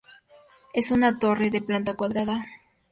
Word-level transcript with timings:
Es 0.73 0.89
una 0.89 1.19
torre, 1.19 1.51
de 1.51 1.61
planta 1.61 1.93
cuadrada. 1.93 2.43